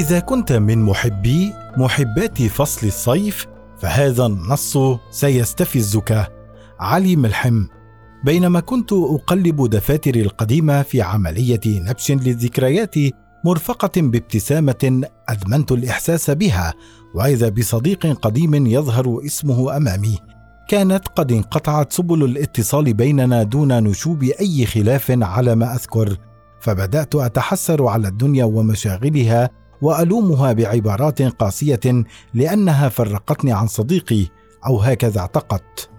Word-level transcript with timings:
إذا 0.00 0.20
كنت 0.20 0.52
من 0.52 0.82
محبي 0.82 1.52
محبات 1.76 2.42
فصل 2.42 2.86
الصيف 2.86 3.46
فهذا 3.78 4.26
النص 4.26 4.78
سيستفزك. 5.10 6.32
علي 6.80 7.16
ملحم. 7.16 7.66
بينما 8.24 8.60
كنت 8.60 8.92
أقلب 8.92 9.70
دفاتري 9.70 10.22
القديمة 10.22 10.82
في 10.82 11.02
عملية 11.02 11.60
نبش 11.66 12.10
للذكريات 12.12 12.94
مرفقة 13.44 13.90
بابتسامة 13.96 15.02
أدمنت 15.28 15.72
الإحساس 15.72 16.30
بها 16.30 16.74
وإذا 17.14 17.48
بصديق 17.48 18.06
قديم 18.06 18.66
يظهر 18.66 19.20
اسمه 19.26 19.76
أمامي. 19.76 20.18
كانت 20.68 21.08
قد 21.08 21.32
انقطعت 21.32 21.92
سبل 21.92 22.24
الاتصال 22.24 22.94
بيننا 22.94 23.42
دون 23.42 23.82
نشوب 23.82 24.22
أي 24.22 24.66
خلاف 24.66 25.10
على 25.10 25.54
ما 25.54 25.74
أذكر. 25.74 26.16
فبدأت 26.60 27.14
أتحسر 27.14 27.86
على 27.86 28.08
الدنيا 28.08 28.44
ومشاغلها 28.44 29.59
وألومها 29.82 30.52
بعبارات 30.52 31.22
قاسية 31.22 32.04
لأنها 32.34 32.88
فرقتني 32.88 33.52
عن 33.52 33.66
صديقي 33.66 34.26
أو 34.66 34.80
هكذا 34.80 35.20
اعتقدت. 35.20 35.90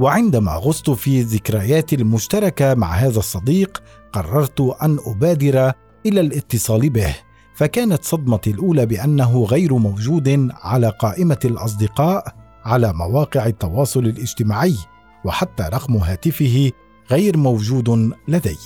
وعندما 0.00 0.52
غصت 0.52 0.90
في 0.90 1.20
الذكريات 1.20 1.92
المشتركة 1.92 2.74
مع 2.74 2.92
هذا 2.92 3.18
الصديق 3.18 3.82
قررت 4.12 4.60
أن 4.60 4.98
أبادر 5.06 5.72
إلى 6.06 6.20
الاتصال 6.20 6.90
به 6.90 7.16
فكانت 7.54 8.04
صدمتي 8.04 8.50
الأولى 8.50 8.86
بأنه 8.86 9.44
غير 9.44 9.74
موجود 9.74 10.48
على 10.62 10.88
قائمة 10.88 11.38
الأصدقاء 11.44 12.34
على 12.64 12.92
مواقع 12.92 13.46
التواصل 13.46 14.00
الاجتماعي 14.00 14.76
وحتى 15.24 15.62
رقم 15.62 15.96
هاتفه 15.96 16.70
غير 17.10 17.36
موجود 17.36 18.12
لدي. 18.28 18.56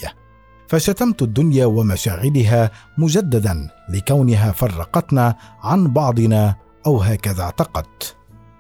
فشتمت 0.74 1.22
الدنيا 1.22 1.66
ومشاغلها 1.66 2.70
مجددا 2.98 3.68
لكونها 3.88 4.52
فرقتنا 4.52 5.34
عن 5.62 5.92
بعضنا 5.92 6.54
أو 6.86 6.98
هكذا 6.98 7.42
اعتقدت. 7.42 8.16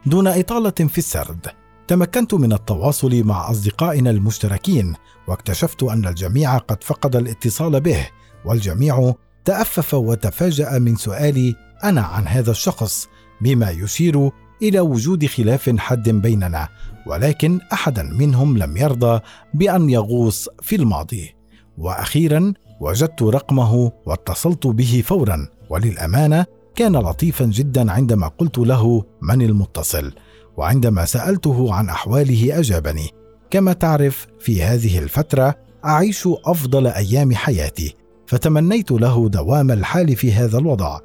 دون 0.06 0.26
إطالة 0.26 0.70
في 0.70 0.98
السرد 0.98 1.46
تمكنت 1.88 2.34
من 2.34 2.52
التواصل 2.52 3.24
مع 3.24 3.50
أصدقائنا 3.50 4.10
المشتركين 4.10 4.94
واكتشفت 5.28 5.82
أن 5.82 6.06
الجميع 6.06 6.58
قد 6.58 6.84
فقد 6.84 7.16
الاتصال 7.16 7.80
به 7.80 8.08
والجميع 8.44 9.14
تأفف 9.44 9.94
وتفاجأ 9.94 10.78
من 10.78 10.96
سؤالي 10.96 11.54
أنا 11.84 12.00
عن 12.00 12.28
هذا 12.28 12.50
الشخص 12.50 13.08
بما 13.40 13.70
يشير 13.70 14.30
إلى 14.62 14.80
وجود 14.80 15.26
خلاف 15.26 15.76
حاد 15.78 16.08
بيننا 16.08 16.68
ولكن 17.06 17.60
احدا 17.72 18.02
منهم 18.02 18.58
لم 18.58 18.76
يرضى 18.76 19.20
بأن 19.54 19.90
يغوص 19.90 20.48
في 20.62 20.76
الماضي. 20.76 21.43
وأخيرا 21.78 22.52
وجدت 22.80 23.22
رقمه 23.22 23.92
واتصلت 24.06 24.66
به 24.66 25.02
فورا 25.06 25.48
وللأمانة 25.70 26.46
كان 26.74 26.96
لطيفا 26.96 27.44
جدا 27.44 27.92
عندما 27.92 28.28
قلت 28.28 28.58
له 28.58 29.04
من 29.22 29.42
المتصل 29.42 30.12
وعندما 30.56 31.04
سألته 31.04 31.74
عن 31.74 31.88
أحواله 31.88 32.58
أجابني. 32.58 33.10
كما 33.50 33.72
تعرف 33.72 34.26
في 34.40 34.62
هذه 34.62 34.98
الفترة 34.98 35.54
أعيش 35.84 36.28
أفضل 36.44 36.86
أيام 36.86 37.34
حياتي 37.34 37.96
فتمنيت 38.26 38.90
له 38.90 39.28
دوام 39.28 39.70
الحال 39.70 40.16
في 40.16 40.32
هذا 40.32 40.58
الوضع. 40.58 41.00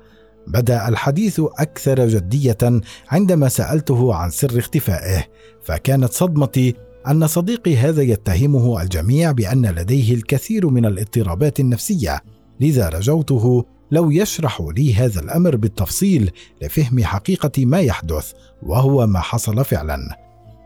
بدأ 0.48 0.88
الحديث 0.88 1.42
أكثر 1.60 2.08
جدية 2.08 2.82
عندما 3.10 3.50
سألته 3.50 4.16
عن 4.16 4.30
سر 4.30 4.60
اختفائه 4.60 5.26
فكانت 5.64 6.14
صدمتي 6.14 6.76
أن 7.10 7.28
صديقي 7.28 7.78
هذا 7.78 8.02
يتهمه 8.02 8.82
الجميع 8.82 9.32
بأن 9.32 9.66
لديه 9.66 10.14
الكثير 10.14 10.68
من 10.68 10.86
الاضطرابات 10.86 11.60
النفسية 11.60 12.22
لذا 12.60 12.90
رجوته 12.90 13.66
لو 13.92 14.12
يشرح 14.12 14.62
لي 14.78 14.96
هذا 14.96 15.20
الأمر 15.22 15.56
بالتفصيل 15.56 16.32
لفهم 16.62 17.04
حقيقة 17.04 17.66
ما 17.66 17.80
يحدث 17.80 18.32
وهو 18.64 19.08
ما 19.08 19.20
حصل 19.20 19.66
فعلا. 19.66 19.98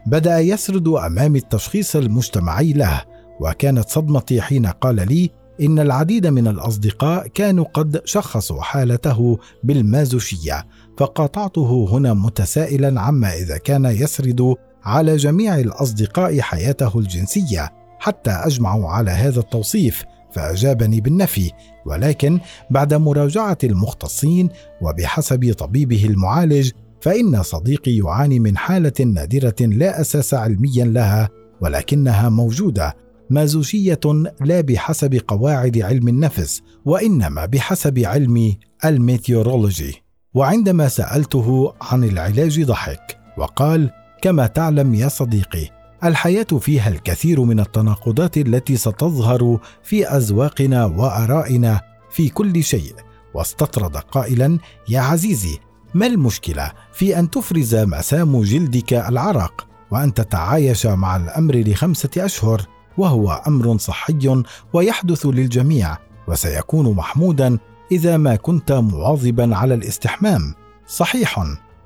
بدأ 0.07 0.39
يسرد 0.39 0.87
أمامي 0.87 1.39
التشخيص 1.39 1.95
المجتمعي 1.95 2.73
له 2.73 3.01
وكانت 3.39 3.89
صدمتي 3.89 4.41
حين 4.41 4.65
قال 4.65 4.95
لي 4.95 5.29
إن 5.61 5.79
العديد 5.79 6.27
من 6.27 6.47
الأصدقاء 6.47 7.27
كانوا 7.27 7.65
قد 7.73 8.01
شخصوا 8.05 8.61
حالته 8.61 9.37
بالمازوشية 9.63 10.65
فقاطعته 10.97 11.87
هنا 11.91 12.13
متسائلا 12.13 13.01
عما 13.01 13.33
إذا 13.33 13.57
كان 13.57 13.85
يسرد 13.85 14.55
على 14.83 15.15
جميع 15.15 15.59
الأصدقاء 15.59 16.41
حياته 16.41 16.99
الجنسية 16.99 17.69
حتى 17.99 18.31
أجمعوا 18.31 18.89
على 18.89 19.11
هذا 19.11 19.39
التوصيف 19.39 20.03
فأجابني 20.31 21.01
بالنفي 21.01 21.51
ولكن 21.85 22.39
بعد 22.69 22.93
مراجعة 22.93 23.57
المختصين 23.63 24.49
وبحسب 24.81 25.53
طبيبه 25.53 26.05
المعالج 26.05 26.71
فإن 27.01 27.43
صديقي 27.43 27.97
يعاني 27.97 28.39
من 28.39 28.57
حالة 28.57 28.93
نادرة 29.05 29.55
لا 29.61 30.01
أساس 30.01 30.33
علميا 30.33 30.85
لها 30.85 31.29
ولكنها 31.61 32.29
موجودة 32.29 32.95
مازوشيه 33.29 33.99
لا 34.41 34.61
بحسب 34.61 35.21
قواعد 35.27 35.77
علم 35.81 36.07
النفس 36.07 36.61
وإنما 36.85 37.45
بحسب 37.45 37.99
علم 37.99 38.55
الميتيورولوجي. 38.85 40.03
وعندما 40.33 40.87
سألته 40.87 41.73
عن 41.81 42.03
العلاج 42.03 42.63
ضحك 42.63 43.17
وقال 43.37 43.89
كما 44.23 44.47
تعلم 44.47 44.93
يا 44.93 45.07
صديقي 45.07 45.69
الحياة 46.03 46.43
فيها 46.43 46.89
الكثير 46.89 47.41
من 47.41 47.59
التناقضات 47.59 48.37
التي 48.37 48.77
ستظهر 48.77 49.59
في 49.83 50.07
اذواقنا 50.07 50.85
وآرائنا 50.85 51.81
في 52.11 52.29
كل 52.29 52.63
شيء. 52.63 52.95
واستطرد 53.33 53.97
قائلا 53.97 54.57
يا 54.89 54.99
عزيزي 54.99 55.57
ما 55.93 56.05
المشكلة 56.05 56.71
في 56.93 57.19
أن 57.19 57.29
تفرز 57.29 57.75
مسام 57.75 58.41
جلدك 58.41 58.93
العرق 58.93 59.67
وأن 59.91 60.13
تتعايش 60.13 60.85
مع 60.85 61.15
الأمر 61.15 61.55
لخمسة 61.55 62.09
أشهر 62.17 62.61
وهو 62.97 63.43
أمر 63.47 63.77
صحي 63.77 64.43
ويحدث 64.73 65.25
للجميع 65.25 65.97
وسيكون 66.27 66.95
محمودا 66.95 67.57
إذا 67.91 68.17
ما 68.17 68.35
كنت 68.35 68.71
مواظبا 68.71 69.55
على 69.55 69.73
الاستحمام؟ 69.73 70.53
صحيح. 70.87 71.39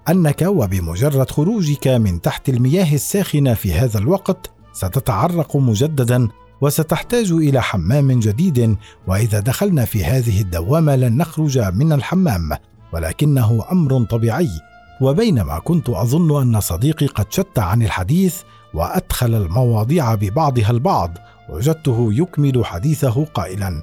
أنك 0.09 0.41
وبمجرد 0.41 1.29
خروجك 1.29 1.87
من 1.87 2.21
تحت 2.21 2.49
المياه 2.49 2.93
الساخنة 2.93 3.53
في 3.53 3.73
هذا 3.73 3.99
الوقت 3.99 4.51
ستتعرق 4.73 5.57
مجددا 5.57 6.27
وستحتاج 6.61 7.31
إلى 7.31 7.61
حمام 7.61 8.19
جديد 8.19 8.77
وإذا 9.07 9.39
دخلنا 9.39 9.85
في 9.85 10.05
هذه 10.05 10.41
الدوامة 10.41 10.95
لن 10.95 11.17
نخرج 11.17 11.59
من 11.59 11.93
الحمام 11.93 12.49
ولكنه 12.93 13.65
أمر 13.71 14.03
طبيعي. 14.03 14.49
وبينما 15.01 15.59
كنت 15.59 15.89
أظن 15.89 16.41
أن 16.41 16.59
صديقي 16.59 17.05
قد 17.05 17.25
شت 17.31 17.59
عن 17.59 17.81
الحديث 17.81 18.41
وأدخل 18.73 19.35
المواضيع 19.35 20.15
ببعضها 20.15 20.71
البعض 20.71 21.17
وجدته 21.49 22.09
يكمل 22.11 22.65
حديثه 22.65 23.25
قائلا. 23.25 23.81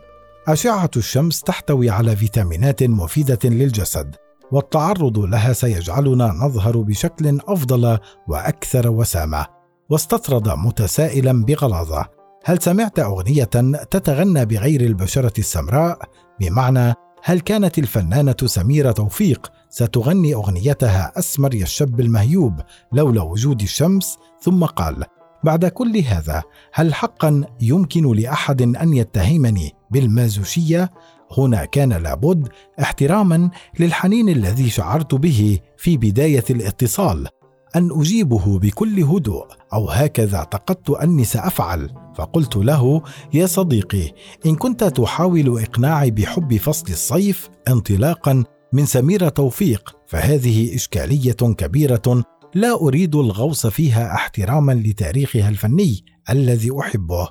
أشعة 0.49 0.91
الشمس 0.97 1.41
تحتوي 1.41 1.91
على 1.91 2.17
فيتامينات 2.17 2.83
مفيدة 2.83 3.39
للجسد. 3.45 4.24
والتعرض 4.55 5.19
لها 5.19 5.53
سيجعلنا 5.53 6.27
نظهر 6.27 6.77
بشكل 6.77 7.41
أفضل 7.49 7.99
وأكثر 8.29 8.91
وسامة. 8.91 9.47
واستطرد 9.91 10.49
متسائلا 10.49 11.45
بغلاظة. 11.45 12.07
هل 12.45 12.63
سمعت 12.63 12.99
أغنية 12.99 13.45
تتغنى 13.91 14.45
بغير 14.45 14.81
البشرة 14.81 15.33
السمراء؟ 15.39 15.99
بمعنى 16.41 16.95
هل 17.23 17.41
كانت 17.41 17.79
الفنانة 17.79 18.37
سميرة 18.45 18.93
توفيق 18.93 19.53
ستغني 19.71 20.35
أغنيتها 20.35 21.13
أسمر 21.19 21.55
يا 21.55 21.63
الشاب 21.63 22.01
المهيوب 22.01 22.61
لولا 22.93 23.23
وجود 23.23 23.63
الشمس؟ 23.63 24.19
ثم 24.41 24.65
قال 24.65 25.05
بعد 25.45 25.67
كل 25.67 25.99
هذا 25.99 26.43
هل 26.73 26.95
حقا 26.95 27.45
يمكن 27.61 28.13
لأحد 28.13 28.63
أن 28.63 28.95
يتهمني 28.95 29.73
بالمازوشية؟ 29.91 30.91
هنا 31.39 31.65
كان 31.65 31.93
لابد 31.93 32.49
احتراما 32.81 33.51
للحنين 33.81 34.29
الذي 34.29 34.71
شعرت 34.71 35.15
به 35.15 35.59
في 35.77 35.97
بداية 35.97 36.45
الاتصال 36.51 37.29
أن 37.77 38.01
أجيبه 38.01 38.59
بكل 38.59 39.03
هدوء 39.03 39.47
أو 39.73 39.91
هكذا 39.91 40.37
اعتقدت 40.37 40.91
أني 40.91 41.25
سأفعل. 41.25 41.91
فقلت 42.15 42.57
له 42.57 43.03
يا 43.35 43.47
صديقي 43.47 44.13
إن 44.47 44.55
كنت 44.55 44.85
تحاول 44.85 45.63
إقناعي 45.63 46.11
بحب 46.11 46.57
فصل 46.57 46.87
الصيف 46.89 47.49
انطلاقا 47.69 48.45
من 48.73 48.87
سميره 48.87 49.29
توفيق 49.29 49.97
فهذه 50.07 50.75
إشكالية 50.75 51.33
كبيرة 51.33 52.25
لا 52.55 52.75
أريد 52.75 53.15
الغوص 53.15 53.67
فيها 53.67 54.15
احتراما 54.15 54.73
لتاريخها 54.73 55.49
الفني 55.49 56.05
الذي 56.31 56.71
أحبه. 56.81 57.29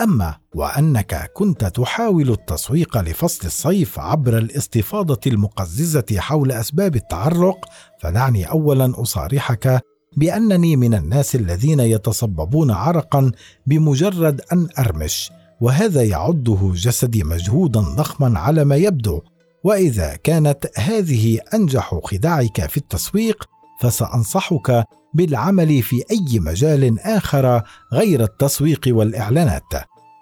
أما 0.00 0.36
وأنك 0.54 1.30
كنت 1.34 1.64
تحاول 1.64 2.30
التسويق 2.30 2.98
لفصل 2.98 3.46
الصيف 3.46 3.98
عبر 3.98 4.38
الاستفاضة 4.38 5.20
المقززة 5.26 6.04
حول 6.18 6.52
أسباب 6.52 6.96
التعرق 6.96 7.64
فدعني 8.00 8.50
اولا 8.50 9.02
أصارحك 9.02 9.82
بأنني 10.16 10.76
من 10.76 10.94
الناس 10.94 11.34
الذين 11.34 11.80
يتصببون 11.80 12.70
عرقا 12.70 13.32
بمجرد 13.66 14.40
أن 14.52 14.68
أرمش 14.78 15.30
وهذا 15.60 16.02
يعده 16.02 16.72
جسدي 16.74 17.24
مجهودا 17.24 17.80
ضخما 17.80 18.38
على 18.38 18.64
ما 18.64 18.76
يبدو 18.76 19.20
وإذا 19.64 20.16
كانت 20.16 20.70
هذه 20.76 21.40
أنجح 21.54 22.00
خداعك 22.04 22.66
في 22.66 22.76
التسويق 22.76 23.44
فسأنصحك 23.82 24.84
بالعمل 25.14 25.82
في 25.82 26.04
أي 26.10 26.40
مجال 26.40 27.00
آخر 27.00 27.62
غير 27.92 28.22
التسويق 28.22 28.80
والإعلانات. 28.86 29.72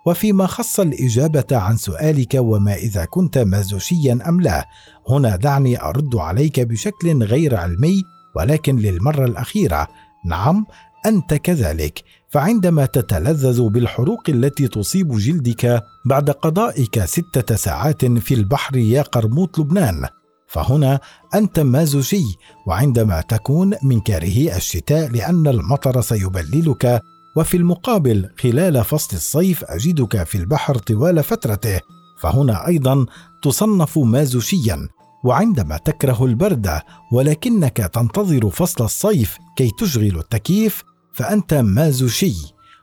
وفيما 0.06 0.46
خص 0.46 0.80
الإجابة 0.80 1.46
عن 1.52 1.76
سؤالك 1.76 2.34
وما 2.34 2.74
إذا 2.74 3.04
كنت 3.04 3.38
مازوشيا 3.38 4.18
أم 4.28 4.40
لا 4.40 4.68
هنا 5.08 5.36
دعني 5.36 5.82
أرد 5.82 6.16
عليك 6.16 6.60
بشكل 6.60 7.22
غير 7.22 7.56
علمي 7.56 8.02
ولكن 8.36 8.76
للمرة 8.76 9.24
الأخيرة. 9.24 9.88
نعم 10.26 10.66
أنت 11.06 11.34
كذلك. 11.34 12.04
فعندما 12.28 12.86
تتلذذ 12.86 13.68
بالحروق 13.68 14.22
التي 14.28 14.68
تصيب 14.68 15.18
جلدك 15.18 15.82
بعد 16.06 16.30
قضائك 16.30 17.04
ستة 17.04 17.56
ساعات 17.56 18.04
في 18.04 18.34
البحر 18.34 18.76
يا 18.76 19.02
قرموط 19.02 19.58
لبنان 19.58 20.06
فهنا 20.50 21.00
أنت 21.34 21.60
مازوشي 21.60 22.24
وعندما 22.66 23.20
تكون 23.20 23.74
من 23.82 24.00
كارهي 24.00 24.56
الشتاء 24.56 25.08
لأن 25.08 25.46
المطر 25.46 26.00
سيبللك 26.00 27.02
وفي 27.36 27.56
المقابل 27.56 28.28
خلال 28.42 28.84
فصل 28.84 29.16
الصيف 29.16 29.64
أجدك 29.64 30.22
في 30.22 30.38
البحر 30.38 30.78
طوال 30.78 31.22
فترته. 31.22 31.80
فهنا 32.20 32.66
أيضا 32.66 33.06
تصنف 33.42 33.98
مازوشيا 33.98 34.88
وعندما 35.24 35.76
تكره 35.76 36.24
البرد 36.24 36.80
ولكنك 37.12 37.76
تنتظر 37.76 38.50
فصل 38.50 38.84
الصيف 38.84 39.38
كي 39.56 39.70
تشغل 39.78 40.18
التكييف 40.18 40.82
فأنت 41.12 41.54
مازوشي 41.54 42.34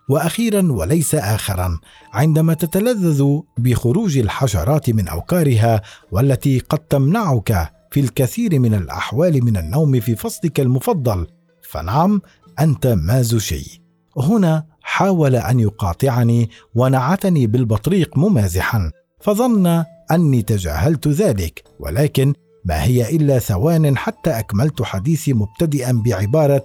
وأخيرا 0.10 0.72
وليس 0.72 1.16
اخرا 1.16 1.80
عندما 2.14 2.54
تتلذذ 2.54 3.40
بخروج 3.58 4.18
الحشرات 4.18 4.90
من 4.90 5.08
اوكارها 5.08 5.82
والتي 6.12 6.60
قد 6.60 6.80
تمنعك 6.80 7.72
في 7.92 8.00
الكثير 8.00 8.60
من 8.60 8.74
الأحوال 8.74 9.46
من 9.46 9.58
النوم 9.58 10.00
في 10.00 10.16
فصلك 10.16 10.60
المفضل 10.60 11.28
فنعم 11.70 12.22
أنت 12.60 12.88
مازوشي 12.88 13.82
هنا 14.18 14.64
حاول 14.82 15.36
أن 15.36 15.60
يقاطعني 15.60 16.50
ونعتني 16.76 17.48
بالبطريق 17.48 18.18
ممازحا 18.18 18.92
فظن 19.22 19.84
أني 20.12 20.42
تجاهلت 20.42 21.08
ذلك 21.08 21.64
ولكن 21.80 22.34
ما 22.66 22.84
هي 22.84 23.16
إلا 23.16 23.40
ثوان 23.40 23.98
حتى 23.98 24.30
أكملت 24.30 24.82
حديثي 24.82 25.34
مبتدئا 25.34 26.02
بعبارة 26.06 26.64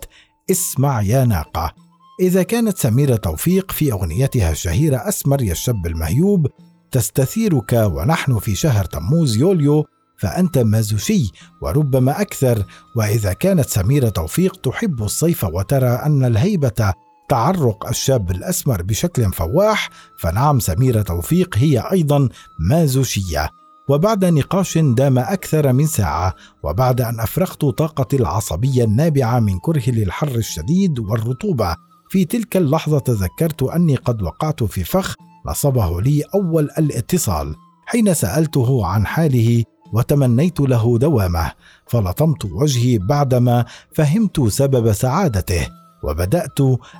اسمع 0.50 1.02
يا 1.02 1.24
ناقة 1.24 1.74
إذا 2.22 2.42
كانت 2.42 2.78
سميرة 2.78 3.16
توفيق 3.16 3.72
في 3.72 3.92
أغنيتها 3.92 4.50
الشهيرة 4.50 4.96
أسمر 5.08 5.42
يا 5.42 5.52
الشاب 5.52 5.86
المهيوب 5.86 6.46
تستثيرك 6.90 7.72
ونحن 7.72 8.38
في 8.38 8.54
شهر 8.54 8.84
تموز 8.84 9.36
يوليو 9.36 9.84
فأنت 10.16 10.58
مازوشي 10.58 11.30
وربما 11.62 12.20
أكثر 12.20 12.64
وإذا 12.96 13.32
كانت 13.32 13.68
سميرة 13.68 14.08
توفيق 14.08 14.56
تحب 14.56 15.02
الصيف 15.02 15.44
وترى 15.44 15.88
أن 15.88 16.24
الهيبة 16.24 16.92
تعرق 17.28 17.88
الشاب 17.88 18.30
الأسمر 18.30 18.82
بشكل 18.82 19.32
فواح 19.32 19.90
فنعم 20.18 20.60
سميرة 20.60 21.02
توفيق 21.02 21.58
هي 21.58 21.78
أيضا 21.92 22.28
مازوشية. 22.58 23.50
وبعد 23.88 24.24
نقاش 24.24 24.78
دام 24.78 25.18
أكثر 25.18 25.72
من 25.72 25.86
ساعة 25.86 26.34
وبعد 26.62 27.00
أن 27.00 27.20
أفرغت 27.20 27.64
طاقتي 27.64 28.16
العصبية 28.16 28.84
النابعة 28.84 29.40
من 29.40 29.58
كره 29.58 29.90
للحر 29.90 30.34
الشديد 30.34 30.98
والرطوبة 30.98 31.76
في 32.12 32.24
تلك 32.24 32.56
اللحظة 32.56 32.98
تذكرت 32.98 33.62
أني 33.62 33.96
قد 33.96 34.22
وقعت 34.22 34.64
في 34.64 34.84
فخ 34.84 35.14
نصبه 35.46 36.00
لي 36.00 36.22
أول 36.34 36.70
الاتصال 36.78 37.56
حين 37.86 38.14
سألته 38.14 38.86
عن 38.86 39.06
حاله 39.06 39.64
وتمنيت 39.92 40.60
له 40.60 40.98
دوامه 40.98 41.52
فلطمت 41.86 42.44
وجهي 42.44 42.98
بعدما 42.98 43.64
فهمت 43.92 44.48
سبب 44.48 44.92
سعادته 44.92 45.68
وبدأت 46.04 46.58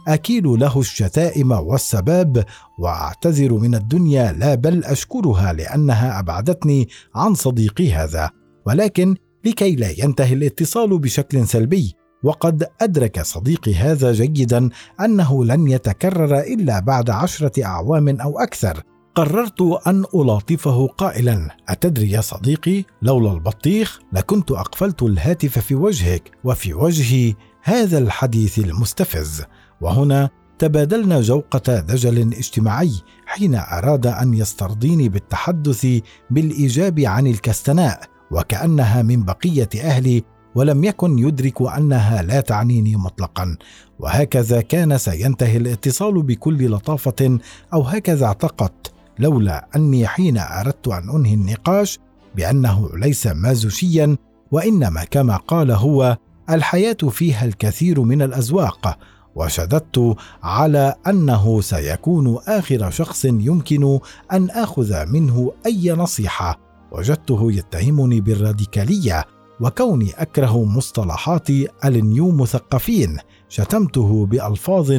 أكيل 0.08 0.44
له 0.44 0.80
الشتائم 0.80 1.52
والسباب 1.52 2.44
وأعتذر 2.78 3.52
من 3.52 3.74
الدنيا 3.74 4.32
لا 4.32 4.54
بل 4.54 4.84
أشكرها 4.84 5.52
لأنها 5.52 6.18
أبعدتني 6.18 6.88
عن 7.14 7.34
صديقي 7.34 7.92
هذا 7.92 8.30
ولكن 8.66 9.16
لكي 9.44 9.76
لا 9.76 9.90
ينتهي 9.98 10.34
الاتصال 10.34 10.98
بشكل 10.98 11.46
سلبي. 11.46 12.01
وقد 12.22 12.68
أدرك 12.80 13.22
صديقي 13.22 13.74
هذا 13.74 14.12
جيدا 14.12 14.70
أنه 15.00 15.44
لن 15.44 15.68
يتكرر 15.68 16.38
إلا 16.38 16.80
بعد 16.80 17.10
عشرة 17.10 17.64
أعوام 17.64 18.20
أو 18.20 18.38
أكثر. 18.38 18.82
قررت 19.14 19.62
أن 19.86 20.04
ألاطفه 20.14 20.86
قائلا 20.86 21.56
أتدري 21.68 22.10
يا 22.10 22.20
صديقي 22.20 22.84
لولا 23.02 23.32
البطيخ 23.32 24.00
لكنت 24.12 24.50
أقفلت 24.50 25.02
الهاتف 25.02 25.58
في 25.58 25.74
وجهك 25.74 26.30
وفي 26.44 26.74
وجهي 26.74 27.34
هذا 27.62 27.98
الحديث 27.98 28.58
المستفز. 28.58 29.42
وهنا 29.80 30.30
تبادلنا 30.58 31.20
جوقة 31.20 31.80
دجل 31.80 32.18
اجتماعي 32.18 32.92
حين 33.26 33.54
أراد 33.54 34.06
أن 34.06 34.34
يسترضيني 34.34 35.08
بالتحدث 35.08 35.86
بالإيجاب 36.30 37.00
عن 37.00 37.26
الكستناء 37.26 38.00
وكأنها 38.30 39.02
من 39.02 39.22
بقية 39.22 39.68
أهلي 39.80 40.24
ولم 40.54 40.84
يكن 40.84 41.18
يدرك 41.18 41.62
أنها 41.62 42.22
لا 42.22 42.40
تعنيني 42.40 42.96
مطلقا. 42.96 43.56
وهكذا 43.98 44.60
كان 44.60 44.98
سينتهي 44.98 45.56
الاتصال 45.56 46.22
بكل 46.22 46.70
لطافة 46.70 47.38
أو 47.74 47.82
هكذا 47.82 48.26
اعتقدت 48.26 48.92
لولا 49.18 49.68
أني 49.76 50.06
حين 50.06 50.38
أردت 50.38 50.88
أن 50.88 51.10
أنهي 51.10 51.34
النقاش 51.34 51.98
بأنه 52.36 52.90
ليس 52.94 53.26
مازوشيا 53.26 54.16
وإنما 54.50 55.04
كما 55.04 55.36
قال 55.36 55.70
هو 55.70 56.16
الحياة 56.50 56.96
فيها 57.10 57.44
الكثير 57.44 58.00
من 58.00 58.22
الأزواق. 58.22 58.98
وشددت 59.34 60.16
على 60.42 60.94
أنه 61.06 61.60
سيكون 61.60 62.38
آخر 62.46 62.90
شخص 62.90 63.24
يمكن 63.24 63.98
أن 64.32 64.50
آخذ 64.50 65.06
منه 65.06 65.52
أي 65.66 65.92
نصيحة. 65.92 66.58
وجدته 66.92 67.52
يتهمني 67.52 68.20
بالراديكالية 68.20 69.24
وكوني 69.62 70.10
أكره 70.10 70.64
مصطلحات 70.64 71.50
ال 71.84 71.96
neo 71.96 72.30
مثقفين 72.30 73.18
شتمته 73.48 74.26
بألفاظ 74.26 74.92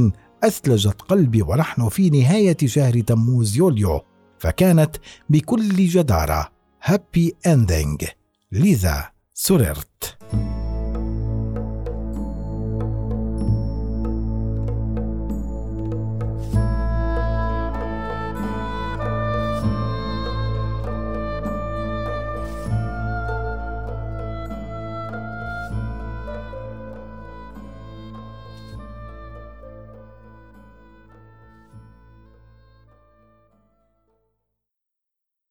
أثلجت 0.44 1.02
قلبي 1.02 1.42
ونحن 1.42 1.90
في 1.90 2.10
نهاية 2.10 2.58
شهر 2.66 3.02
تموز 3.02 3.58
يوليو 3.58 4.02
فكانت 4.38 4.96
بكل 5.30 5.76
جدارة. 5.88 6.50
happy 6.84 7.36
ending 7.48 8.06
لذا 8.52 9.10
سررت. 9.34 10.23